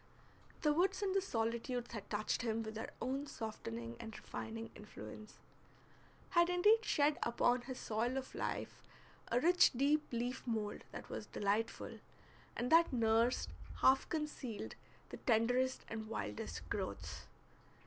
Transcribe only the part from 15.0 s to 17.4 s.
the tenderest and wildest growths.